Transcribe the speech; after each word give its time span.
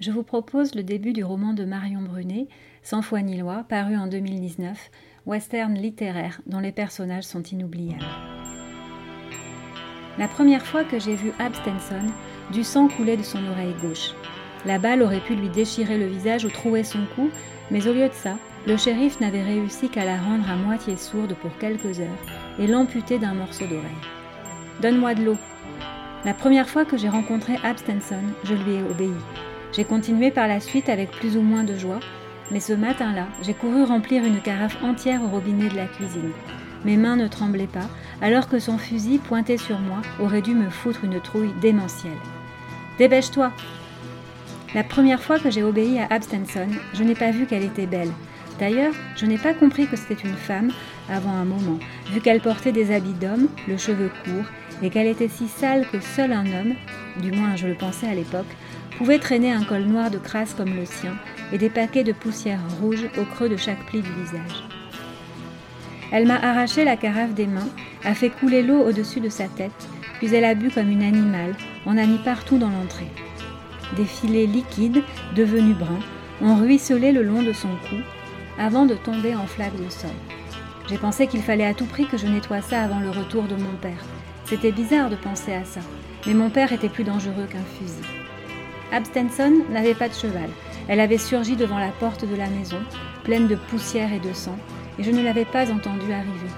je 0.00 0.10
vous 0.10 0.22
propose 0.22 0.74
le 0.74 0.82
début 0.82 1.12
du 1.12 1.22
roman 1.22 1.52
de 1.52 1.64
Marion 1.64 2.00
Brunet, 2.00 2.48
Sans 2.82 3.02
foi 3.02 3.20
ni 3.20 3.36
loi, 3.36 3.64
paru 3.68 3.96
en 3.96 4.06
2019, 4.06 4.90
western 5.26 5.74
littéraire 5.74 6.40
dont 6.46 6.60
les 6.60 6.72
personnages 6.72 7.24
sont 7.24 7.42
inoubliables. 7.42 8.04
La 10.18 10.28
première 10.28 10.64
fois 10.64 10.84
que 10.84 10.98
j'ai 10.98 11.14
vu 11.14 11.32
Abstenson, 11.38 12.06
du 12.50 12.64
sang 12.64 12.88
coulait 12.88 13.18
de 13.18 13.22
son 13.22 13.46
oreille 13.46 13.74
gauche. 13.82 14.14
La 14.64 14.78
balle 14.78 15.02
aurait 15.02 15.20
pu 15.20 15.34
lui 15.34 15.50
déchirer 15.50 15.98
le 15.98 16.06
visage 16.06 16.44
ou 16.46 16.48
trouer 16.48 16.84
son 16.84 17.04
cou, 17.14 17.30
mais 17.70 17.86
au 17.86 17.92
lieu 17.92 18.08
de 18.08 18.14
ça, 18.14 18.36
le 18.66 18.76
shérif 18.76 19.20
n'avait 19.20 19.42
réussi 19.42 19.88
qu'à 19.88 20.04
la 20.04 20.18
rendre 20.18 20.50
à 20.50 20.56
moitié 20.56 20.96
sourde 20.96 21.34
pour 21.34 21.56
quelques 21.58 22.00
heures 22.00 22.24
et 22.58 22.66
l'amputer 22.66 23.18
d'un 23.18 23.34
morceau 23.34 23.66
d'oreille. 23.66 23.90
Donne-moi 24.80 25.14
de 25.14 25.24
l'eau. 25.24 25.36
La 26.24 26.34
première 26.34 26.68
fois 26.68 26.84
que 26.84 26.96
j'ai 26.96 27.08
rencontré 27.08 27.56
Abstenson, 27.62 28.22
je 28.44 28.54
lui 28.54 28.74
ai 28.74 28.82
obéi. 28.82 29.12
J'ai 29.72 29.84
continué 29.84 30.32
par 30.32 30.48
la 30.48 30.58
suite 30.58 30.88
avec 30.88 31.10
plus 31.12 31.36
ou 31.36 31.42
moins 31.42 31.62
de 31.62 31.76
joie, 31.76 32.00
mais 32.50 32.58
ce 32.58 32.72
matin-là, 32.72 33.28
j'ai 33.42 33.54
couru 33.54 33.84
remplir 33.84 34.24
une 34.24 34.40
carafe 34.40 34.82
entière 34.82 35.22
au 35.22 35.28
robinet 35.28 35.68
de 35.68 35.76
la 35.76 35.86
cuisine. 35.86 36.32
Mes 36.84 36.96
mains 36.96 37.16
ne 37.16 37.28
tremblaient 37.28 37.68
pas, 37.68 37.88
alors 38.20 38.48
que 38.48 38.58
son 38.58 38.78
fusil 38.78 39.18
pointé 39.18 39.58
sur 39.58 39.78
moi 39.78 40.02
aurait 40.18 40.42
dû 40.42 40.54
me 40.54 40.70
foutre 40.70 41.04
une 41.04 41.20
trouille 41.20 41.54
démentielle. 41.60 42.12
Dépêche-toi 42.98 43.52
La 44.74 44.82
première 44.82 45.22
fois 45.22 45.38
que 45.38 45.50
j'ai 45.50 45.62
obéi 45.62 46.00
à 46.00 46.06
Abstenson, 46.10 46.68
je 46.94 47.04
n'ai 47.04 47.14
pas 47.14 47.30
vu 47.30 47.46
qu'elle 47.46 47.64
était 47.64 47.86
belle. 47.86 48.10
D'ailleurs, 48.58 48.92
je 49.16 49.24
n'ai 49.24 49.38
pas 49.38 49.54
compris 49.54 49.86
que 49.86 49.96
c'était 49.96 50.26
une 50.26 50.36
femme 50.36 50.72
avant 51.08 51.30
un 51.30 51.44
moment, 51.44 51.78
vu 52.12 52.20
qu'elle 52.20 52.40
portait 52.40 52.72
des 52.72 52.92
habits 52.92 53.14
d'homme, 53.14 53.48
le 53.68 53.76
cheveu 53.76 54.10
court, 54.24 54.44
et 54.82 54.90
qu'elle 54.90 55.06
était 55.06 55.28
si 55.28 55.48
sale 55.48 55.86
que 55.90 56.00
seul 56.00 56.32
un 56.32 56.46
homme, 56.46 56.74
du 57.22 57.30
moins 57.30 57.56
je 57.56 57.68
le 57.68 57.74
pensais 57.74 58.08
à 58.08 58.14
l'époque, 58.14 58.46
pouvait 59.00 59.18
traîner 59.18 59.50
un 59.50 59.64
col 59.64 59.84
noir 59.84 60.10
de 60.10 60.18
crasse 60.18 60.52
comme 60.52 60.76
le 60.76 60.84
sien 60.84 61.16
et 61.54 61.56
des 61.56 61.70
paquets 61.70 62.04
de 62.04 62.12
poussière 62.12 62.60
rouge 62.82 63.08
au 63.16 63.24
creux 63.24 63.48
de 63.48 63.56
chaque 63.56 63.86
pli 63.86 64.02
du 64.02 64.12
visage. 64.12 64.62
Elle 66.12 66.26
m'a 66.26 66.36
arraché 66.36 66.84
la 66.84 66.98
carafe 66.98 67.32
des 67.32 67.46
mains, 67.46 67.70
a 68.04 68.12
fait 68.12 68.28
couler 68.28 68.62
l'eau 68.62 68.86
au-dessus 68.86 69.20
de 69.20 69.30
sa 69.30 69.48
tête, 69.48 69.88
puis 70.18 70.34
elle 70.34 70.44
a 70.44 70.54
bu 70.54 70.68
comme 70.68 70.90
une 70.90 71.02
animale, 71.02 71.54
en 71.86 71.96
a 71.96 72.04
mis 72.04 72.18
partout 72.18 72.58
dans 72.58 72.68
l'entrée. 72.68 73.08
Des 73.96 74.04
filets 74.04 74.44
liquides, 74.44 75.02
devenus 75.34 75.78
bruns, 75.78 76.04
ont 76.42 76.56
ruisselé 76.56 77.10
le 77.10 77.22
long 77.22 77.42
de 77.42 77.54
son 77.54 77.70
cou, 77.88 77.96
avant 78.58 78.84
de 78.84 78.96
tomber 78.96 79.34
en 79.34 79.46
flaques 79.46 79.82
de 79.82 79.88
sol. 79.88 80.10
J'ai 80.90 80.98
pensé 80.98 81.26
qu'il 81.26 81.40
fallait 81.40 81.64
à 81.64 81.72
tout 81.72 81.86
prix 81.86 82.04
que 82.04 82.18
je 82.18 82.26
nettoie 82.26 82.60
ça 82.60 82.82
avant 82.82 83.00
le 83.00 83.08
retour 83.08 83.44
de 83.44 83.56
mon 83.56 83.76
père. 83.80 84.04
C'était 84.44 84.72
bizarre 84.72 85.08
de 85.08 85.16
penser 85.16 85.54
à 85.54 85.64
ça, 85.64 85.80
mais 86.26 86.34
mon 86.34 86.50
père 86.50 86.74
était 86.74 86.90
plus 86.90 87.04
dangereux 87.04 87.46
qu'un 87.50 87.64
fusil. 87.78 88.19
Abstenson 88.92 89.62
n'avait 89.70 89.94
pas 89.94 90.08
de 90.08 90.14
cheval. 90.14 90.50
Elle 90.88 91.00
avait 91.00 91.18
surgi 91.18 91.56
devant 91.56 91.78
la 91.78 91.90
porte 91.90 92.24
de 92.24 92.34
la 92.34 92.48
maison, 92.48 92.78
pleine 93.24 93.46
de 93.46 93.54
poussière 93.54 94.12
et 94.12 94.18
de 94.18 94.32
sang, 94.32 94.56
et 94.98 95.04
je 95.04 95.10
ne 95.10 95.22
l'avais 95.22 95.44
pas 95.44 95.70
entendue 95.70 96.12
arriver. 96.12 96.50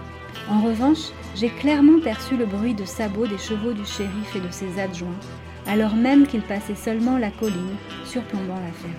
En 0.50 0.60
revanche, 0.60 1.10
j'ai 1.34 1.48
clairement 1.48 2.00
perçu 2.00 2.36
le 2.36 2.46
bruit 2.46 2.74
de 2.74 2.84
sabots 2.84 3.26
des 3.26 3.38
chevaux 3.38 3.72
du 3.72 3.84
shérif 3.84 4.34
et 4.34 4.40
de 4.40 4.50
ses 4.50 4.80
adjoints, 4.80 5.18
alors 5.66 5.94
même 5.94 6.26
qu'ils 6.26 6.42
passaient 6.42 6.74
seulement 6.74 7.18
la 7.18 7.30
colline, 7.30 7.76
surplombant 8.04 8.54
la 8.54 8.72
ferme. 8.72 8.94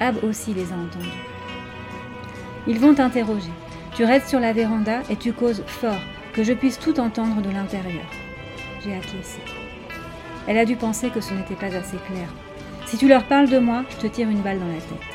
Ab 0.00 0.22
aussi 0.24 0.52
les 0.52 0.72
a 0.72 0.76
entendus. 0.76 1.08
Ils 2.66 2.80
vont 2.80 2.94
t'interroger. 2.94 3.52
Tu 3.94 4.04
restes 4.04 4.28
sur 4.28 4.40
la 4.40 4.52
véranda 4.52 5.02
et 5.08 5.16
tu 5.16 5.32
causes 5.32 5.62
fort, 5.66 6.00
que 6.32 6.42
je 6.42 6.52
puisse 6.52 6.78
tout 6.80 6.98
entendre 6.98 7.40
de 7.42 7.50
l'intérieur. 7.50 8.06
J'ai 8.82 8.94
acquiescé. 8.94 9.40
Elle 10.46 10.58
a 10.58 10.64
dû 10.66 10.76
penser 10.76 11.08
que 11.10 11.20
ce 11.20 11.32
n'était 11.32 11.54
pas 11.54 11.74
assez 11.74 11.96
clair. 11.96 12.28
Si 12.86 12.98
tu 12.98 13.08
leur 13.08 13.24
parles 13.24 13.48
de 13.48 13.58
moi, 13.58 13.84
je 13.90 13.96
te 13.96 14.06
tire 14.06 14.28
une 14.28 14.42
balle 14.42 14.58
dans 14.58 14.66
la 14.66 14.74
tête. 14.74 15.14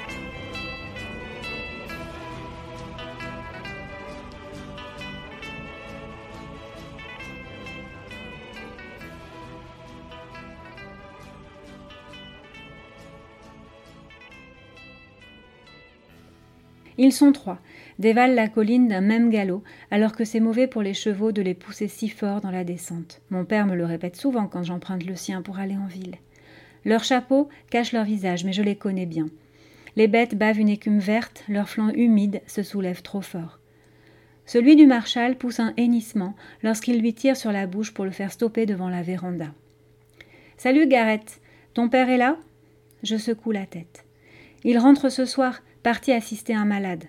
Ils 17.01 17.13
sont 17.13 17.31
trois, 17.31 17.59
dévalent 17.99 18.33
la 18.33 18.47
colline 18.47 18.87
d'un 18.87 19.01
même 19.01 19.29
galop, 19.29 19.63
alors 19.91 20.13
que 20.13 20.25
c'est 20.25 20.39
mauvais 20.39 20.67
pour 20.67 20.81
les 20.81 20.93
chevaux 20.93 21.31
de 21.31 21.41
les 21.41 21.53
pousser 21.53 21.87
si 21.87 22.09
fort 22.09 22.41
dans 22.41 22.51
la 22.51 22.63
descente. 22.63 23.21
Mon 23.29 23.45
père 23.45 23.67
me 23.67 23.75
le 23.75 23.85
répète 23.85 24.15
souvent 24.15 24.47
quand 24.47 24.63
j'emprunte 24.63 25.05
le 25.05 25.15
sien 25.15 25.41
pour 25.41 25.59
aller 25.59 25.75
en 25.75 25.87
ville. 25.87 26.15
Leurs 26.85 27.03
chapeaux 27.03 27.49
cachent 27.69 27.91
leur 27.91 28.05
visage, 28.05 28.45
mais 28.45 28.53
je 28.53 28.63
les 28.63 28.75
connais 28.75 29.05
bien. 29.05 29.27
Les 29.95 30.07
bêtes 30.07 30.35
bavent 30.35 30.59
une 30.59 30.69
écume 30.69 30.99
verte, 30.99 31.43
leurs 31.49 31.69
flancs 31.69 31.93
humides 31.93 32.41
se 32.47 32.63
soulèvent 32.63 33.01
trop 33.01 33.21
fort. 33.21 33.59
Celui 34.45 34.75
du 34.75 34.87
marshal 34.87 35.37
pousse 35.37 35.59
un 35.59 35.73
hennissement 35.77 36.35
lorsqu'il 36.63 36.99
lui 36.99 37.13
tire 37.13 37.37
sur 37.37 37.51
la 37.51 37.67
bouche 37.67 37.93
pour 37.93 38.05
le 38.05 38.11
faire 38.11 38.31
stopper 38.31 38.65
devant 38.65 38.89
la 38.89 39.03
véranda. 39.03 39.47
Salut 40.57 40.87
Gareth, 40.87 41.41
ton 41.73 41.89
père 41.89 42.09
est 42.09 42.17
là? 42.17 42.37
Je 43.03 43.17
secoue 43.17 43.51
la 43.51 43.65
tête. 43.65 44.05
Il 44.63 44.77
rentre 44.77 45.09
ce 45.09 45.25
soir, 45.25 45.61
parti 45.83 46.11
assister 46.11 46.53
un 46.53 46.65
malade. 46.65 47.05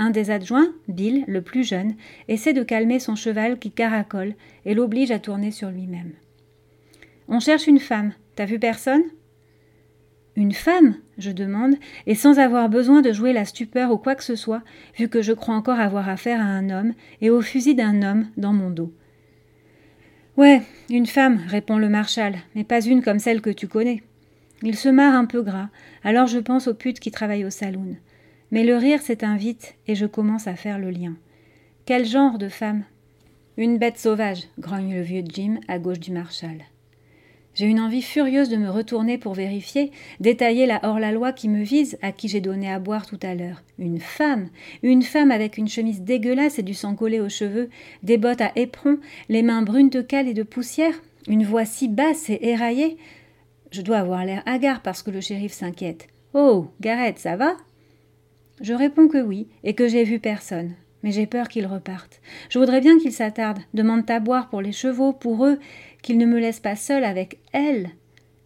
Un 0.00 0.10
des 0.10 0.30
adjoints, 0.30 0.72
Bill, 0.86 1.24
le 1.26 1.42
plus 1.42 1.64
jeune, 1.64 1.96
essaie 2.28 2.52
de 2.52 2.62
calmer 2.62 3.00
son 3.00 3.16
cheval 3.16 3.58
qui 3.58 3.72
caracole 3.72 4.34
et 4.64 4.74
l'oblige 4.74 5.10
à 5.10 5.18
tourner 5.18 5.50
sur 5.50 5.70
lui-même. 5.70 6.12
On 7.26 7.40
cherche 7.40 7.66
une 7.66 7.80
femme. 7.80 8.12
T'as 8.36 8.46
vu 8.46 8.60
personne? 8.60 9.02
Une 10.36 10.52
femme? 10.52 10.94
Je 11.18 11.32
demande, 11.32 11.74
et 12.06 12.14
sans 12.14 12.38
avoir 12.38 12.68
besoin 12.68 13.02
de 13.02 13.12
jouer 13.12 13.32
la 13.32 13.44
stupeur 13.44 13.90
ou 13.90 13.98
quoi 13.98 14.14
que 14.14 14.22
ce 14.22 14.36
soit, 14.36 14.62
vu 14.96 15.08
que 15.08 15.20
je 15.20 15.32
crois 15.32 15.56
encore 15.56 15.80
avoir 15.80 16.08
affaire 16.08 16.40
à 16.40 16.44
un 16.44 16.70
homme 16.70 16.94
et 17.20 17.28
au 17.28 17.42
fusil 17.42 17.74
d'un 17.74 18.02
homme 18.02 18.28
dans 18.36 18.52
mon 18.52 18.70
dos. 18.70 18.94
Ouais, 20.36 20.62
une 20.90 21.06
femme, 21.06 21.40
répond 21.48 21.76
le 21.76 21.88
marshal, 21.88 22.36
mais 22.54 22.62
pas 22.62 22.80
une 22.80 23.02
comme 23.02 23.18
celle 23.18 23.40
que 23.40 23.50
tu 23.50 23.66
connais. 23.66 24.04
Il 24.62 24.76
se 24.76 24.88
marre 24.88 25.14
un 25.14 25.24
peu 25.24 25.42
gras, 25.42 25.70
alors 26.04 26.28
je 26.28 26.38
pense 26.38 26.68
aux 26.68 26.74
putes 26.74 27.00
qui 27.00 27.10
travaillent 27.10 27.44
au 27.44 27.50
saloon. 27.50 27.96
Mais 28.50 28.64
le 28.64 28.76
rire 28.76 29.02
s'éteint 29.02 29.36
vite 29.36 29.74
et 29.86 29.94
je 29.94 30.06
commence 30.06 30.46
à 30.46 30.54
faire 30.54 30.78
le 30.78 30.90
lien. 30.90 31.16
Quel 31.84 32.06
genre 32.06 32.38
de 32.38 32.48
femme? 32.48 32.84
Une 33.56 33.78
bête 33.78 33.98
sauvage, 33.98 34.44
grogne 34.58 34.94
le 34.94 35.02
vieux 35.02 35.24
Jim 35.26 35.60
à 35.68 35.78
gauche 35.78 36.00
du 36.00 36.12
marshal. 36.12 36.64
J'ai 37.54 37.66
une 37.66 37.80
envie 37.80 38.02
furieuse 38.02 38.50
de 38.50 38.56
me 38.56 38.70
retourner 38.70 39.18
pour 39.18 39.34
vérifier, 39.34 39.90
détailler 40.20 40.66
la 40.66 40.80
hors-la-loi 40.84 41.32
qui 41.32 41.48
me 41.48 41.62
vise, 41.62 41.98
à 42.02 42.12
qui 42.12 42.28
j'ai 42.28 42.40
donné 42.40 42.70
à 42.70 42.78
boire 42.78 43.06
tout 43.06 43.18
à 43.22 43.34
l'heure. 43.34 43.62
Une 43.78 43.98
femme 43.98 44.48
Une 44.82 45.02
femme 45.02 45.32
avec 45.32 45.58
une 45.58 45.68
chemise 45.68 46.02
dégueulasse 46.02 46.60
et 46.60 46.62
du 46.62 46.74
sang 46.74 46.94
collé 46.94 47.18
aux 47.18 47.28
cheveux, 47.28 47.68
des 48.04 48.16
bottes 48.16 48.40
à 48.40 48.52
éperon, 48.54 48.98
les 49.28 49.42
mains 49.42 49.62
brunes 49.62 49.90
de 49.90 50.02
cale 50.02 50.28
et 50.28 50.34
de 50.34 50.44
poussière 50.44 50.94
Une 51.26 51.44
voix 51.44 51.64
si 51.64 51.88
basse 51.88 52.30
et 52.30 52.38
éraillée 52.40 52.96
je 53.70 53.82
dois 53.82 53.98
avoir 53.98 54.24
l'air 54.24 54.42
hagard 54.46 54.80
parce 54.80 55.02
que 55.02 55.10
le 55.10 55.20
shérif 55.20 55.52
s'inquiète. 55.52 56.08
Oh, 56.32 56.68
Gareth, 56.80 57.18
ça 57.18 57.36
va? 57.36 57.54
Je 58.60 58.74
réponds 58.74 59.08
que 59.08 59.22
oui, 59.22 59.48
et 59.64 59.74
que 59.74 59.88
j'ai 59.88 60.04
vu 60.04 60.18
personne. 60.18 60.74
Mais 61.02 61.12
j'ai 61.12 61.26
peur 61.26 61.48
qu'il 61.48 61.66
reparte. 61.66 62.20
Je 62.50 62.58
voudrais 62.58 62.80
bien 62.80 62.98
qu'il 62.98 63.12
s'attarde, 63.12 63.60
demande 63.72 64.10
à 64.10 64.18
boire 64.18 64.48
pour 64.48 64.60
les 64.60 64.72
chevaux, 64.72 65.12
pour 65.12 65.46
eux, 65.46 65.58
qu'il 66.02 66.18
ne 66.18 66.26
me 66.26 66.40
laisse 66.40 66.60
pas 66.60 66.76
seule 66.76 67.04
avec 67.04 67.38
elle. 67.52 67.90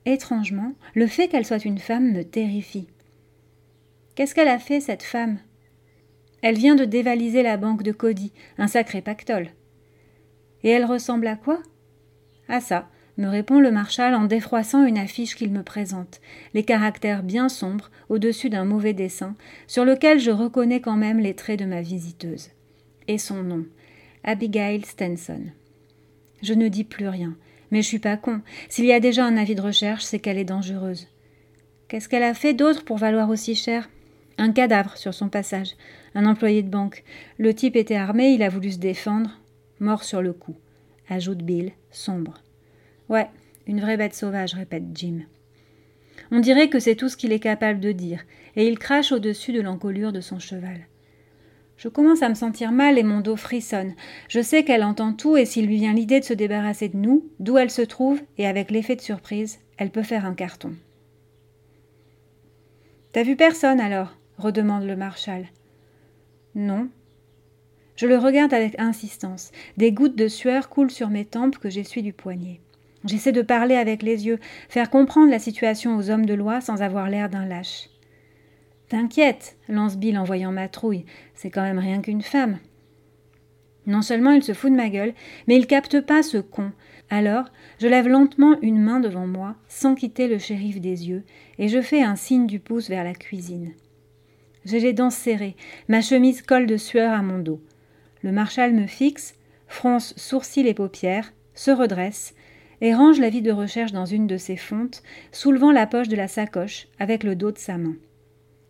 Étrangement, 0.05 0.75
le 0.95 1.07
fait 1.07 1.29
qu'elle 1.29 1.47
soit 1.47 1.65
une 1.65 1.79
femme 1.79 2.13
me 2.13 2.25
terrifie. 2.25 2.89
Qu'est-ce 4.15 4.35
qu'elle 4.35 4.49
a 4.49 4.59
fait, 4.59 4.81
cette 4.81 5.03
femme? 5.03 5.39
Elle 6.43 6.59
vient 6.59 6.75
de 6.75 6.85
dévaliser 6.85 7.43
la 7.43 7.57
banque 7.57 7.83
de 7.83 7.93
Cody, 7.93 8.33
un 8.59 8.67
sacré 8.67 9.01
pactole. 9.01 9.49
Et 10.63 10.71
elle 10.71 10.85
ressemble 10.85 11.29
à 11.29 11.37
quoi? 11.37 11.63
À 12.49 12.61
ça, 12.61 12.91
me 13.19 13.29
répond 13.29 13.61
le 13.61 13.71
marshal 13.71 14.15
en 14.15 14.25
défroissant 14.25 14.85
une 14.85 14.99
affiche 14.99 15.37
qu'il 15.37 15.53
me 15.53 15.63
présente, 15.63 16.21
les 16.55 16.63
caractères 16.63 17.23
bien 17.23 17.49
sombres, 17.49 17.91
au-dessus 18.09 18.51
d'un 18.51 18.65
mauvais 18.65 18.95
dessin, 18.95 19.37
sur 19.67 19.85
lequel 19.85 20.19
je 20.19 20.31
reconnais 20.31 20.81
quand 20.81 20.97
même 20.97 21.21
les 21.21 21.35
traits 21.35 21.61
de 21.61 21.65
ma 21.65 21.83
visiteuse. 21.83 22.51
Et 23.09 23.19
son 23.19 23.43
nom, 23.43 23.67
Abigail 24.25 24.83
Stenson. 24.85 25.43
Je 26.43 26.55
ne 26.55 26.69
dis 26.69 26.85
plus 26.85 27.09
rien, 27.09 27.37
mais 27.71 27.83
je 27.83 27.89
suis 27.89 27.99
pas 27.99 28.17
con. 28.17 28.41
S'il 28.69 28.87
y 28.87 28.93
a 28.93 29.01
déjà 29.01 29.25
un 29.25 29.37
avis 29.37 29.55
de 29.55 29.63
recherche, 29.63 30.05
c'est 30.05 30.19
qu'elle 30.19 30.39
est 30.39 30.45
dangereuse. 30.45 31.09
Qu'est-ce 31.89 32.09
qu'elle 32.09 32.23
a 32.23 32.35
fait 32.35 32.55
d'autre 32.55 32.85
pour 32.85 32.97
valoir 32.97 33.29
aussi 33.29 33.55
cher? 33.55 33.89
Un 34.39 34.53
cadavre 34.53 34.97
sur 34.97 35.13
son 35.13 35.29
passage, 35.29 35.75
un 36.15 36.25
employé 36.27 36.63
de 36.63 36.71
banque. 36.71 37.05
Le 37.39 37.55
type 37.55 37.77
était 37.77 37.97
armé, 37.97 38.33
il 38.33 38.43
a 38.43 38.49
voulu 38.49 38.73
se 38.73 38.79
défendre. 38.79 39.39
Mort 39.79 40.05
sur 40.05 40.23
le 40.23 40.33
coup, 40.33 40.57
ajoute 41.09 41.43
Bill, 41.43 41.73
sombre. 41.91 42.42
Ouais, 43.13 43.29
une 43.67 43.83
vraie 43.83 43.99
bête 43.99 44.15
sauvage, 44.15 44.55
répète 44.55 44.85
Jim. 44.95 45.19
On 46.31 46.41
dirait 46.41 46.71
que 46.71 46.79
c'est 46.79 46.95
tout 46.95 47.11
ce 47.11 47.19
qu'il 47.19 47.31
est 47.33 47.41
capable 47.41 47.79
de 47.79 47.93
dire, 47.93 48.25
et 48.57 48.67
il 48.67 48.79
crache 48.79 49.13
au-dessus 49.13 49.53
de 49.53 49.61
l'encolure 49.61 50.13
de 50.13 50.23
son 50.23 50.39
cheval. 50.39 50.87
Je 51.77 51.89
commence 51.89 52.23
à 52.23 52.31
me 52.31 52.35
sentir 52.35 52.73
mal 52.73 52.97
et 52.97 53.03
mon 53.03 53.21
dos 53.21 53.37
frissonne. 53.37 53.93
Je 54.29 54.41
sais 54.41 54.65
qu'elle 54.65 54.83
entend 54.83 55.13
tout 55.13 55.37
et 55.37 55.45
s'il 55.45 55.67
lui 55.67 55.77
vient 55.77 55.93
l'idée 55.93 56.21
de 56.21 56.25
se 56.25 56.33
débarrasser 56.33 56.89
de 56.89 56.97
nous, 56.97 57.29
d'où 57.39 57.59
elle 57.59 57.71
se 57.71 57.83
trouve, 57.83 58.19
et 58.39 58.47
avec 58.47 58.71
l'effet 58.71 58.97
de 58.97 59.03
surprise, 59.03 59.61
elle 59.77 59.91
peut 59.91 60.03
faire 60.03 60.25
un 60.25 60.33
carton. 60.33 60.75
T'as 63.13 63.25
vu 63.25 63.37
personne 63.37 63.81
alors? 63.81 64.17
redemande 64.39 64.85
le 64.85 64.97
marshal. 64.97 65.49
Non. 66.55 66.89
Je 67.97 68.07
le 68.07 68.17
regarde 68.17 68.55
avec 68.55 68.81
insistance. 68.81 69.53
Des 69.77 69.93
gouttes 69.93 70.17
de 70.17 70.29
sueur 70.29 70.71
coulent 70.71 70.91
sur 70.91 71.11
mes 71.11 71.27
tempes 71.27 71.59
que 71.59 71.69
j'essuie 71.69 72.03
du 72.03 72.15
poignet. 72.15 72.61
J'essaie 73.05 73.33
de 73.33 73.43
parler 73.43 73.75
avec 73.75 74.03
les 74.03 74.27
yeux, 74.27 74.39
faire 74.69 74.91
comprendre 74.91 75.31
la 75.31 75.39
situation 75.39 75.97
aux 75.97 76.11
hommes 76.11 76.27
de 76.27 76.35
loi 76.35 76.61
sans 76.61 76.83
avoir 76.83 77.09
l'air 77.09 77.29
d'un 77.29 77.47
lâche. 77.47 77.89
T'inquiète, 78.89 79.57
lance 79.69 79.97
Bill 79.97 80.19
en 80.19 80.25
voyant 80.25 80.53
ma 80.53 80.69
trouille, 80.69 81.07
c'est 81.35 81.51
quand 81.51 81.63
même 81.63 81.79
rien 81.79 82.01
qu'une 82.01 82.23
femme. 82.23 82.59
Non 83.87 84.03
seulement 84.03 84.31
il 84.31 84.43
se 84.43 84.53
fout 84.53 84.71
de 84.71 84.77
ma 84.77 84.91
gueule, 84.91 85.15
mais 85.49 85.57
il 85.57 85.67
capte 85.67 86.01
pas 86.01 86.23
ce 86.23 86.39
con. 86.39 86.73
Alors, 87.11 87.47
je 87.81 87.89
lève 87.89 88.07
lentement 88.07 88.57
une 88.63 88.81
main 88.81 89.01
devant 89.01 89.27
moi, 89.27 89.57
sans 89.67 89.95
quitter 89.95 90.29
le 90.29 90.39
shérif 90.39 90.81
des 90.81 91.09
yeux, 91.09 91.25
et 91.59 91.69
je 91.69 91.81
fais 91.81 92.03
un 92.03 92.17
signe 92.17 92.47
du 92.47 92.61
pouce 92.61 92.89
vers 92.89 93.05
la 93.05 93.15
cuisine. 93.15 93.73
J'ai 94.65 94.79
les 94.79 94.93
dents 94.93 95.11
serrées, 95.11 95.57
ma 95.89 96.01
chemise 96.01 96.43
colle 96.43 96.67
de 96.67 96.77
sueur 96.77 97.13
à 97.13 97.23
mon 97.23 97.39
dos. 97.39 97.61
Le 98.23 98.31
marshal 98.31 98.73
me 98.73 98.87
fixe, 98.87 99.35
fronce 99.67 100.15
sourcils 100.17 100.69
et 100.69 100.75
paupières, 100.75 101.33
se 101.55 101.73
redresse, 101.73 102.35
et 102.83 102.95
range 102.95 103.21
la 103.21 103.31
vie 103.31 103.43
de 103.43 103.53
recherche 103.53 103.93
dans 103.93 104.05
une 104.05 104.27
de 104.27 104.37
ses 104.37 104.57
fontes, 104.57 105.03
soulevant 105.31 105.71
la 105.71 105.87
poche 105.87 106.09
de 106.09 106.17
la 106.17 106.29
sacoche 106.29 106.89
avec 106.99 107.23
le 107.23 107.37
dos 107.37 107.53
de 107.53 107.59
sa 107.59 107.79
main. 107.79 107.95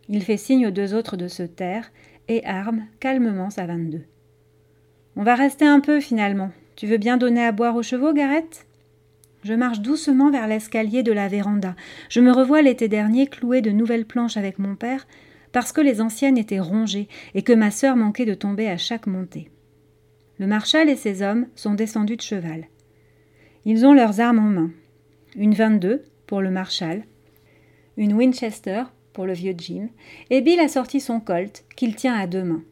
Il 0.07 0.23
fait 0.23 0.37
signe 0.37 0.67
aux 0.67 0.71
deux 0.71 0.93
autres 0.93 1.17
de 1.17 1.27
se 1.27 1.43
taire 1.43 1.91
et 2.27 2.45
arme 2.45 2.85
calmement 2.99 3.49
sa 3.49 3.65
22. 3.65 4.03
On 5.15 5.23
va 5.23 5.33
rester 5.33 5.65
un 5.65 5.79
peu 5.79 5.99
finalement. 5.99 6.51
Tu 6.75 6.85
veux 6.85 6.97
bien 6.97 7.17
donner 7.17 7.43
à 7.43 7.51
boire 7.51 7.75
aux 7.75 7.83
chevaux, 7.83 8.13
Gareth? 8.13 8.67
Je 9.43 9.53
marche 9.53 9.79
doucement 9.79 10.29
vers 10.29 10.47
l'escalier 10.47 11.01
de 11.01 11.11
la 11.11 11.27
véranda. 11.27 11.75
Je 12.07 12.21
me 12.21 12.31
revois 12.31 12.61
l'été 12.61 12.87
dernier 12.87 13.27
clouer 13.27 13.61
de 13.61 13.71
nouvelles 13.71 14.05
planches 14.05 14.37
avec 14.37 14.59
mon 14.59 14.75
père 14.75 15.07
parce 15.51 15.71
que 15.71 15.81
les 15.81 16.01
anciennes 16.01 16.37
étaient 16.37 16.59
rongées 16.59 17.07
et 17.33 17.41
que 17.41 17.53
ma 17.53 17.71
sœur 17.71 17.95
manquait 17.95 18.25
de 18.25 18.33
tomber 18.35 18.69
à 18.69 18.77
chaque 18.77 19.07
montée. 19.07 19.49
Le 20.37 20.45
marshal 20.47 20.87
et 20.87 20.95
ses 20.95 21.23
hommes 21.23 21.47
sont 21.55 21.73
descendus 21.73 22.17
de 22.17 22.21
cheval. 22.21 22.67
Ils 23.65 23.85
ont 23.85 23.93
leurs 23.93 24.19
armes 24.19 24.39
en 24.39 24.49
main. 24.49 24.71
Une 25.37 25.53
22 25.53 26.03
pour 26.27 26.41
le 26.41 26.51
Marshal, 26.51 27.03
une 27.95 28.11
Winchester 28.11 28.83
pour 29.13 29.25
le 29.25 29.31
vieux 29.31 29.55
Jim, 29.57 29.87
et 30.29 30.41
Bill 30.41 30.59
a 30.59 30.67
sorti 30.67 30.99
son 30.99 31.21
Colt 31.21 31.63
qu'il 31.77 31.95
tient 31.95 32.13
à 32.13 32.27
deux 32.27 32.43
mains. 32.43 32.63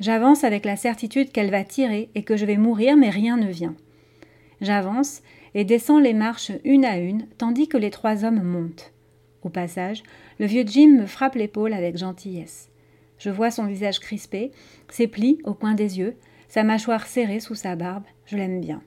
J'avance 0.00 0.44
avec 0.44 0.66
la 0.66 0.76
certitude 0.76 1.32
qu'elle 1.32 1.50
va 1.50 1.64
tirer 1.64 2.10
et 2.14 2.24
que 2.24 2.36
je 2.36 2.44
vais 2.44 2.58
mourir, 2.58 2.94
mais 2.96 3.08
rien 3.08 3.38
ne 3.38 3.50
vient. 3.50 3.74
J'avance 4.60 5.22
et 5.54 5.64
descends 5.64 5.98
les 5.98 6.12
marches 6.12 6.52
une 6.64 6.84
à 6.84 6.98
une, 6.98 7.26
tandis 7.38 7.68
que 7.68 7.78
les 7.78 7.90
trois 7.90 8.24
hommes 8.24 8.42
montent. 8.42 8.92
Au 9.42 9.48
passage, 9.48 10.02
le 10.38 10.44
vieux 10.44 10.64
Jim 10.66 10.98
me 10.98 11.06
frappe 11.06 11.36
l'épaule 11.36 11.72
avec 11.72 11.96
gentillesse. 11.96 12.70
Je 13.16 13.30
vois 13.30 13.50
son 13.50 13.64
visage 13.64 13.98
crispé, 13.98 14.50
ses 14.90 15.06
plis 15.06 15.38
au 15.44 15.54
coin 15.54 15.72
des 15.72 15.98
yeux, 15.98 16.16
sa 16.48 16.64
mâchoire 16.64 17.06
serrée 17.06 17.40
sous 17.40 17.54
sa 17.54 17.76
barbe. 17.76 18.04
Je 18.26 18.36
l'aime 18.36 18.60
bien. 18.60 18.82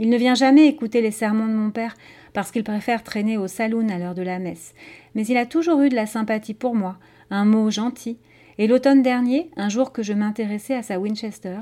Il 0.00 0.08
ne 0.08 0.16
vient 0.16 0.34
jamais 0.34 0.66
écouter 0.66 1.02
les 1.02 1.10
sermons 1.10 1.46
de 1.46 1.52
mon 1.52 1.70
père 1.70 1.94
parce 2.32 2.50
qu'il 2.50 2.64
préfère 2.64 3.04
traîner 3.04 3.36
au 3.36 3.48
saloon 3.48 3.90
à 3.90 3.98
l'heure 3.98 4.14
de 4.14 4.22
la 4.22 4.38
messe, 4.38 4.72
mais 5.14 5.26
il 5.26 5.36
a 5.36 5.44
toujours 5.44 5.82
eu 5.82 5.90
de 5.90 5.94
la 5.94 6.06
sympathie 6.06 6.54
pour 6.54 6.74
moi, 6.74 6.96
un 7.28 7.44
mot 7.44 7.70
gentil, 7.70 8.16
et 8.56 8.66
l'automne 8.66 9.02
dernier, 9.02 9.50
un 9.58 9.68
jour 9.68 9.92
que 9.92 10.02
je 10.02 10.14
m'intéressais 10.14 10.74
à 10.74 10.82
sa 10.82 10.98
Winchester, 10.98 11.58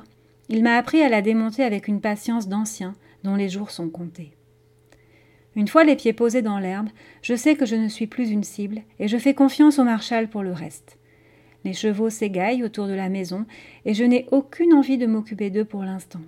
il 0.49 0.62
m'a 0.62 0.76
appris 0.76 1.02
à 1.02 1.08
la 1.08 1.20
démonter 1.20 1.64
avec 1.64 1.88
une 1.88 2.00
patience 2.00 2.46
d'ancien 2.46 2.94
dont 3.25 3.35
les 3.35 3.49
jours 3.49 3.73
sont 3.73 3.90
comptés. 3.90 4.31
Une 5.56 5.67
fois 5.67 5.82
les 5.82 5.96
pieds 5.96 6.12
posés 6.12 6.43
dans 6.43 6.61
l'herbe, 6.61 6.91
je 7.23 7.34
sais 7.34 7.56
que 7.56 7.67
je 7.67 7.75
ne 7.75 7.88
suis 7.88 8.06
plus 8.06 8.31
une 8.31 8.44
cible 8.44 8.82
et 9.00 9.08
je 9.08 9.19
fais 9.19 9.34
confiance 9.34 9.81
au 9.81 9.84
marshal 9.84 10.29
pour 10.29 10.44
le 10.44 10.52
reste. 10.52 10.96
Les 11.64 11.73
chevaux 11.73 12.08
s'égaillent 12.08 12.62
autour 12.62 12.87
de 12.87 12.94
la 12.94 13.08
maison 13.08 13.46
et 13.84 13.94
je 13.94 14.05
n'ai 14.05 14.26
aucune 14.31 14.75
envie 14.75 14.96
de 14.96 15.06
m'occuper 15.06 15.50
d'eux 15.50 15.64
pour 15.64 15.82
l'instant. 15.82 16.20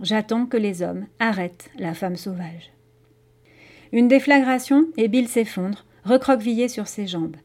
J'attends 0.00 0.46
que 0.46 0.56
les 0.56 0.82
hommes 0.82 1.06
arrêtent 1.18 1.70
la 1.78 1.94
femme 1.94 2.16
sauvage. 2.16 2.72
Une 3.92 4.08
déflagration 4.08 4.86
et 4.96 5.08
Bill 5.08 5.28
s'effondre, 5.28 5.84
recroquevillé 6.04 6.68
sur 6.68 6.88
ses 6.88 7.06
jambes. 7.06 7.36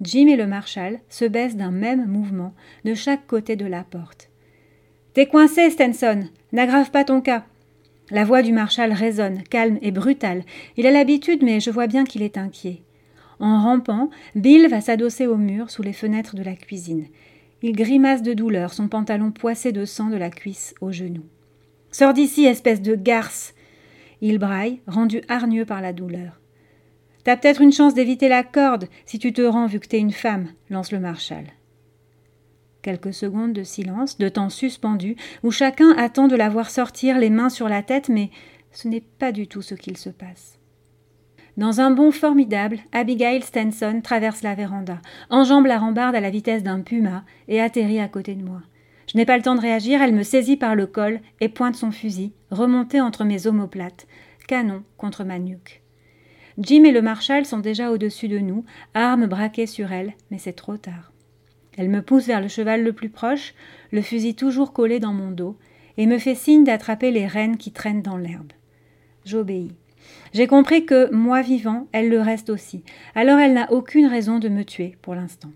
Jim 0.00 0.26
et 0.26 0.36
le 0.36 0.46
marshal 0.46 1.00
se 1.08 1.24
baissent 1.24 1.56
d'un 1.56 1.70
même 1.70 2.06
mouvement 2.06 2.54
de 2.84 2.94
chaque 2.94 3.26
côté 3.26 3.56
de 3.56 3.64
la 3.64 3.82
porte. 3.82 4.28
T'es 5.14 5.26
coincé, 5.26 5.70
Stenson 5.70 6.24
N'aggrave 6.52 6.90
pas 6.90 7.04
ton 7.04 7.20
cas 7.20 7.44
La 8.10 8.24
voix 8.24 8.42
du 8.42 8.52
marshal 8.52 8.92
résonne, 8.92 9.42
calme 9.44 9.78
et 9.80 9.90
brutale. 9.90 10.44
Il 10.76 10.86
a 10.86 10.90
l'habitude, 10.90 11.42
mais 11.42 11.60
je 11.60 11.70
vois 11.70 11.86
bien 11.86 12.04
qu'il 12.04 12.22
est 12.22 12.36
inquiet. 12.36 12.82
En 13.40 13.62
rampant, 13.62 14.10
Bill 14.34 14.68
va 14.68 14.80
s'adosser 14.80 15.26
au 15.26 15.36
mur 15.36 15.70
sous 15.70 15.82
les 15.82 15.92
fenêtres 15.92 16.36
de 16.36 16.42
la 16.42 16.54
cuisine. 16.54 17.06
Il 17.62 17.72
grimace 17.74 18.22
de 18.22 18.34
douleur, 18.34 18.74
son 18.74 18.88
pantalon 18.88 19.30
poissé 19.30 19.72
de 19.72 19.84
sang 19.84 20.10
de 20.10 20.16
la 20.16 20.30
cuisse 20.30 20.74
au 20.80 20.92
genou. 20.92 21.24
Sors 21.94 22.12
d'ici, 22.12 22.44
espèce 22.44 22.82
de 22.82 22.96
garce 22.96 23.54
Il 24.20 24.38
braille, 24.38 24.80
rendu 24.88 25.20
hargneux 25.28 25.64
par 25.64 25.80
la 25.80 25.92
douleur. 25.92 26.40
T'as 27.22 27.36
peut-être 27.36 27.60
une 27.60 27.70
chance 27.70 27.94
d'éviter 27.94 28.26
la 28.26 28.42
corde 28.42 28.88
si 29.06 29.20
tu 29.20 29.32
te 29.32 29.42
rends 29.42 29.66
vu 29.66 29.78
que 29.78 29.86
t'es 29.86 30.00
une 30.00 30.10
femme, 30.10 30.48
lance 30.70 30.90
le 30.90 30.98
marshal. 30.98 31.44
Quelques 32.82 33.14
secondes 33.14 33.52
de 33.52 33.62
silence, 33.62 34.18
de 34.18 34.28
temps 34.28 34.50
suspendu, 34.50 35.14
où 35.44 35.52
chacun 35.52 35.96
attend 35.96 36.26
de 36.26 36.34
la 36.34 36.48
voir 36.48 36.68
sortir 36.68 37.16
les 37.16 37.30
mains 37.30 37.48
sur 37.48 37.68
la 37.68 37.84
tête, 37.84 38.08
mais 38.08 38.30
ce 38.72 38.88
n'est 38.88 39.00
pas 39.00 39.30
du 39.30 39.46
tout 39.46 39.62
ce 39.62 39.76
qu'il 39.76 39.96
se 39.96 40.10
passe. 40.10 40.58
Dans 41.56 41.80
un 41.80 41.92
bond 41.92 42.10
formidable, 42.10 42.80
Abigail 42.90 43.40
Stenson 43.42 44.00
traverse 44.02 44.42
la 44.42 44.56
véranda, 44.56 45.00
enjambe 45.30 45.66
la 45.66 45.78
rambarde 45.78 46.16
à 46.16 46.20
la 46.20 46.30
vitesse 46.30 46.64
d'un 46.64 46.80
puma 46.80 47.24
et 47.46 47.60
atterrit 47.60 48.00
à 48.00 48.08
côté 48.08 48.34
de 48.34 48.42
moi. 48.42 48.62
N'ai 49.14 49.24
pas 49.24 49.36
le 49.36 49.42
temps 49.44 49.54
de 49.54 49.60
réagir, 49.60 50.02
elle 50.02 50.14
me 50.14 50.24
saisit 50.24 50.56
par 50.56 50.74
le 50.74 50.86
col 50.86 51.20
et 51.40 51.48
pointe 51.48 51.76
son 51.76 51.92
fusil, 51.92 52.32
remonté 52.50 53.00
entre 53.00 53.24
mes 53.24 53.46
omoplates, 53.46 54.08
canon 54.48 54.82
contre 54.96 55.22
ma 55.22 55.38
nuque. 55.38 55.82
Jim 56.58 56.84
et 56.84 56.92
le 56.92 57.02
marshal 57.02 57.46
sont 57.46 57.58
déjà 57.58 57.90
au-dessus 57.90 58.28
de 58.28 58.38
nous, 58.38 58.64
armes 58.92 59.26
braquées 59.26 59.66
sur 59.66 59.92
elle, 59.92 60.14
mais 60.30 60.38
c'est 60.38 60.52
trop 60.52 60.76
tard. 60.76 61.12
Elle 61.76 61.88
me 61.88 62.02
pousse 62.02 62.26
vers 62.26 62.40
le 62.40 62.48
cheval 62.48 62.82
le 62.82 62.92
plus 62.92 63.08
proche, 63.08 63.54
le 63.92 64.02
fusil 64.02 64.34
toujours 64.34 64.72
collé 64.72 65.00
dans 65.00 65.12
mon 65.12 65.30
dos, 65.30 65.56
et 65.96 66.06
me 66.06 66.18
fait 66.18 66.34
signe 66.34 66.64
d'attraper 66.64 67.10
les 67.10 67.26
rênes 67.26 67.56
qui 67.56 67.72
traînent 67.72 68.02
dans 68.02 68.16
l'herbe. 68.16 68.52
J'obéis. 69.24 69.72
J'ai 70.32 70.46
compris 70.46 70.86
que, 70.86 71.12
moi 71.12 71.40
vivant, 71.40 71.86
elle 71.92 72.08
le 72.08 72.20
reste 72.20 72.50
aussi, 72.50 72.82
alors 73.14 73.38
elle 73.38 73.54
n'a 73.54 73.72
aucune 73.72 74.06
raison 74.06 74.38
de 74.38 74.48
me 74.48 74.64
tuer 74.64 74.96
pour 75.02 75.14
l'instant. 75.14 75.50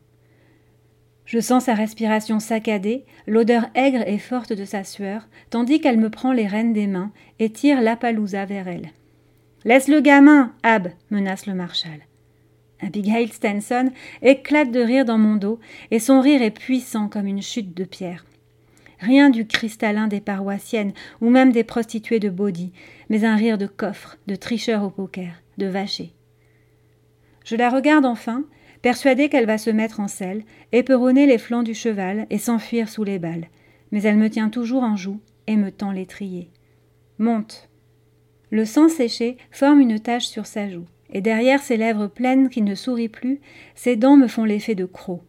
Je 1.28 1.40
sens 1.40 1.64
sa 1.66 1.75
respiration 1.75 2.40
saccadée, 2.40 3.04
l'odeur 3.26 3.66
aigre 3.75 4.02
et 4.06 4.16
forte 4.16 4.54
de 4.54 4.64
sa 4.64 4.82
sueur, 4.82 5.28
tandis 5.50 5.78
qu'elle 5.78 5.99
me 5.99 6.08
prend 6.08 6.32
les 6.32 6.47
rênes 6.47 6.73
des 6.73 6.87
mains 6.87 7.12
et 7.38 7.50
tire 7.50 7.82
l'Apalousa 7.82 8.47
vers 8.47 8.66
elle. 8.66 8.92
Laisse 9.66 9.88
le 9.88 10.00
gamin, 10.00 10.54
Ab, 10.62 10.88
menace 11.11 11.44
le 11.44 11.52
marshal. 11.52 12.00
Abigail 12.80 13.28
Stenson 13.28 13.90
éclate 14.23 14.70
de 14.70 14.80
rire 14.80 15.04
dans 15.04 15.18
mon 15.18 15.37
dos, 15.37 15.61
et 15.90 15.99
son 15.99 16.23
rire 16.23 16.40
est 16.40 16.50
puissant 16.50 17.08
comme 17.08 17.26
une 17.26 17.42
chute 17.42 17.76
de 17.76 17.85
pierre. 17.85 18.25
Rien 18.99 19.28
du 19.28 19.47
cristallin 19.47 20.08
des 20.08 20.23
paroissiennes 20.23 20.94
ou 21.20 21.28
même 21.28 21.52
des 21.52 21.62
prostituées 21.62 22.20
de 22.20 22.30
Body, 22.30 22.73
mais 23.11 23.26
un 23.26 23.37
rire 23.37 23.58
de 23.58 23.66
coffre, 23.66 24.16
de 24.28 24.35
tricheur 24.35 24.82
au 24.82 24.88
poker, 24.88 25.35
de 25.58 25.66
vacher. 25.66 26.14
Je 27.44 27.54
la 27.54 27.68
regarde 27.68 28.06
enfin, 28.06 28.44
persuadée 28.82 29.28
qu'elle 29.28 29.47
va 29.47 29.58
se 29.58 29.70
mettre 29.70 30.00
en 30.00 30.08
selle, 30.08 30.44
éperonner 30.73 31.26
les 31.26 31.38
flancs 31.38 31.62
du 31.62 31.75
cheval 31.75 32.26
et 32.30 32.38
s'enfuir 32.38 32.88
sous 32.88 33.04
les 33.04 33.18
balles. 33.18 33.49
Mais 33.92 34.02
elle 34.02 34.16
me 34.16 34.30
tient 34.30 34.50
toujours 34.50 34.82
en 34.82 34.97
joue 34.97 35.20
et 35.47 35.56
me 35.56 35.70
tend 35.70 35.92
l'étrier. 35.92 36.50
Monte. 37.18 37.68
Le 38.50 38.64
sang 38.64 38.88
séché 38.88 39.37
forme 39.50 39.80
une 39.80 39.99
tache 39.99 40.26
sur 40.26 40.47
sa 40.47 40.68
joue, 40.68 40.87
et 41.11 41.20
derrière 41.20 41.62
ses 41.62 41.76
lèvres 41.76 42.06
pleines 42.06 42.49
qui 42.49 42.62
ne 42.62 42.75
sourient 42.75 43.08
plus, 43.08 43.40
ses 43.75 43.97
dents 43.97 44.16
me 44.16 44.28
font 44.28 44.44
l'effet 44.44 44.75
de 44.75 44.85
crocs. 44.85 45.23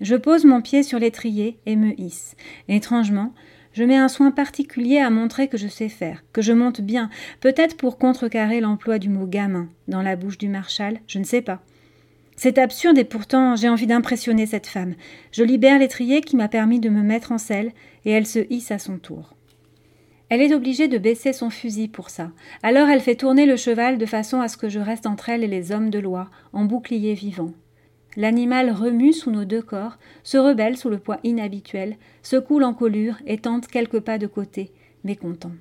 Je 0.00 0.16
pose 0.16 0.44
mon 0.44 0.62
pied 0.62 0.82
sur 0.82 0.98
l'étrier 0.98 1.58
et 1.66 1.76
me 1.76 1.92
hisse. 2.00 2.34
Étrangement, 2.68 3.34
je 3.72 3.84
mets 3.84 3.96
un 3.96 4.08
soin 4.08 4.30
particulier 4.30 4.98
à 4.98 5.10
montrer 5.10 5.48
que 5.48 5.58
je 5.58 5.68
sais 5.68 5.88
faire, 5.88 6.24
que 6.32 6.42
je 6.42 6.52
monte 6.52 6.80
bien, 6.80 7.10
peut-être 7.40 7.76
pour 7.76 7.98
contrecarrer 7.98 8.60
l'emploi 8.60 8.98
du 8.98 9.08
mot 9.08 9.26
gamin 9.26 9.68
dans 9.88 10.02
la 10.02 10.16
bouche 10.16 10.38
du 10.38 10.48
marshal, 10.48 11.00
je 11.06 11.18
ne 11.18 11.24
sais 11.24 11.42
pas. 11.42 11.62
C'est 12.42 12.56
absurde 12.56 12.96
et 12.96 13.04
pourtant 13.04 13.54
j'ai 13.54 13.68
envie 13.68 13.86
d'impressionner 13.86 14.46
cette 14.46 14.66
femme. 14.66 14.94
Je 15.30 15.44
libère 15.44 15.78
l'étrier 15.78 16.22
qui 16.22 16.36
m'a 16.36 16.48
permis 16.48 16.80
de 16.80 16.88
me 16.88 17.02
mettre 17.02 17.32
en 17.32 17.36
selle 17.36 17.70
et 18.06 18.12
elle 18.12 18.26
se 18.26 18.38
hisse 18.48 18.70
à 18.70 18.78
son 18.78 18.96
tour. 18.96 19.34
Elle 20.30 20.40
est 20.40 20.54
obligée 20.54 20.88
de 20.88 20.96
baisser 20.96 21.34
son 21.34 21.50
fusil 21.50 21.88
pour 21.88 22.08
ça. 22.08 22.30
Alors 22.62 22.88
elle 22.88 23.02
fait 23.02 23.14
tourner 23.14 23.44
le 23.44 23.58
cheval 23.58 23.98
de 23.98 24.06
façon 24.06 24.40
à 24.40 24.48
ce 24.48 24.56
que 24.56 24.70
je 24.70 24.80
reste 24.80 25.04
entre 25.04 25.28
elle 25.28 25.44
et 25.44 25.48
les 25.48 25.70
hommes 25.70 25.90
de 25.90 25.98
loi, 25.98 26.30
en 26.54 26.64
bouclier 26.64 27.12
vivant. 27.12 27.52
L'animal 28.16 28.70
remue 28.70 29.12
sous 29.12 29.30
nos 29.30 29.44
deux 29.44 29.60
corps, 29.60 29.98
se 30.22 30.38
rebelle 30.38 30.78
sous 30.78 30.88
le 30.88 30.98
poids 30.98 31.20
inhabituel, 31.24 31.98
secoue 32.22 32.58
l'encolure 32.58 33.18
et 33.26 33.36
tente 33.36 33.66
quelques 33.66 34.00
pas 34.00 34.16
de 34.16 34.26
côté, 34.26 34.72
mécontent. 35.04 35.52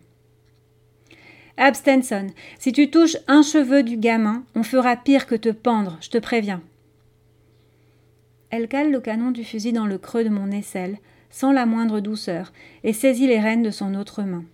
Abstenson, 1.61 2.27
si 2.57 2.71
tu 2.71 2.89
touches 2.89 3.17
un 3.27 3.41
cheveu 3.41 3.83
du 3.83 3.97
gamin, 3.97 4.43
on 4.55 4.63
fera 4.63 4.95
pire 4.95 5.27
que 5.27 5.35
te 5.35 5.49
pendre, 5.49 5.97
je 5.99 6.09
te 6.09 6.17
préviens. 6.17 6.61
Elle 8.49 8.69
cale 8.69 8.91
le 8.91 9.01
canon 9.01 9.31
du 9.31 9.43
fusil 9.43 9.73
dans 9.73 9.85
le 9.85 9.97
creux 9.97 10.23
de 10.23 10.29
mon 10.29 10.51
aisselle, 10.51 10.99
sans 11.29 11.51
la 11.51 11.65
moindre 11.65 11.99
douceur, 11.99 12.53
et 12.85 12.93
saisit 12.93 13.27
les 13.27 13.41
rênes 13.41 13.61
de 13.61 13.71
son 13.71 13.93
autre 13.95 14.23
main. 14.23 14.45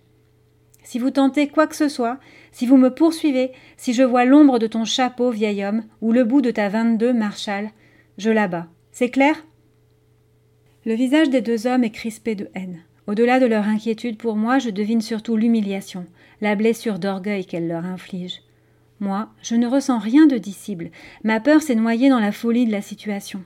Si 0.82 0.98
vous 0.98 1.10
tentez 1.10 1.46
quoi 1.46 1.68
que 1.68 1.76
ce 1.76 1.88
soit, 1.88 2.18
si 2.50 2.66
vous 2.66 2.76
me 2.76 2.92
poursuivez, 2.92 3.52
si 3.76 3.92
je 3.92 4.02
vois 4.02 4.24
l'ombre 4.24 4.58
de 4.58 4.66
ton 4.66 4.84
chapeau, 4.84 5.30
vieil 5.30 5.64
homme, 5.64 5.84
ou 6.00 6.10
le 6.10 6.24
bout 6.24 6.40
de 6.40 6.50
ta 6.50 6.68
vingt-deux, 6.68 7.12
Marshall, 7.12 7.70
je 8.18 8.30
l'abats. 8.30 8.66
C'est 8.90 9.10
clair? 9.10 9.46
Le 10.84 10.94
visage 10.94 11.30
des 11.30 11.40
deux 11.40 11.68
hommes 11.68 11.84
est 11.84 11.90
crispé 11.90 12.34
de 12.34 12.48
haine. 12.54 12.82
Au-delà 13.06 13.38
de 13.38 13.46
leur 13.46 13.68
inquiétude 13.68 14.18
pour 14.18 14.34
moi, 14.34 14.58
je 14.58 14.70
devine 14.70 15.00
surtout 15.00 15.36
l'humiliation, 15.36 16.06
la 16.40 16.54
blessure 16.54 16.98
d'orgueil 16.98 17.46
qu'elle 17.46 17.68
leur 17.68 17.84
inflige. 17.84 18.42
Moi, 19.00 19.28
je 19.42 19.54
ne 19.54 19.66
ressens 19.66 19.98
rien 19.98 20.26
de 20.26 20.38
dissible. 20.38 20.90
Ma 21.22 21.40
peur 21.40 21.62
s'est 21.62 21.74
noyée 21.74 22.08
dans 22.08 22.20
la 22.20 22.32
folie 22.32 22.66
de 22.66 22.72
la 22.72 22.82
situation. 22.82 23.44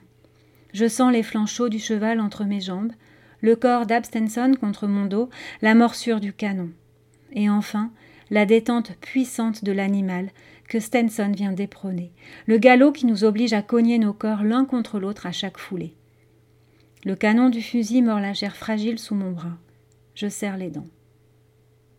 Je 0.73 0.87
sens 0.87 1.11
les 1.11 1.23
flancs 1.23 1.45
chauds 1.45 1.69
du 1.69 1.79
cheval 1.79 2.19
entre 2.19 2.45
mes 2.45 2.61
jambes, 2.61 2.93
le 3.41 3.55
corps 3.55 3.85
d'Abstenson 3.85 4.53
contre 4.59 4.87
mon 4.87 5.05
dos, 5.05 5.29
la 5.61 5.75
morsure 5.75 6.19
du 6.19 6.31
canon. 6.31 6.69
Et 7.33 7.49
enfin, 7.49 7.91
la 8.29 8.45
détente 8.45 8.93
puissante 9.01 9.63
de 9.63 9.71
l'animal 9.71 10.29
que 10.69 10.79
Stenson 10.79 11.31
vient 11.35 11.51
d'éprôner, 11.51 12.13
le 12.45 12.57
galop 12.57 12.93
qui 12.93 13.05
nous 13.05 13.25
oblige 13.25 13.51
à 13.51 13.61
cogner 13.61 13.97
nos 13.99 14.13
corps 14.13 14.43
l'un 14.43 14.63
contre 14.63 14.99
l'autre 14.99 15.25
à 15.25 15.33
chaque 15.33 15.57
foulée. 15.57 15.95
Le 17.03 17.15
canon 17.15 17.49
du 17.49 17.61
fusil 17.61 18.01
mord 18.01 18.21
la 18.21 18.33
chair 18.33 18.55
fragile 18.55 18.99
sous 18.99 19.15
mon 19.15 19.31
bras. 19.31 19.57
Je 20.15 20.29
serre 20.29 20.55
les 20.55 20.69
dents. 20.69 20.87